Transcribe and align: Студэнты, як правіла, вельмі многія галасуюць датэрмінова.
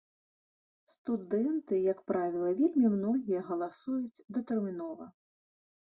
Студэнты, 0.93 1.75
як 1.91 1.99
правіла, 2.13 2.49
вельмі 2.63 2.87
многія 2.97 3.47
галасуюць 3.53 4.23
датэрмінова. 4.39 5.05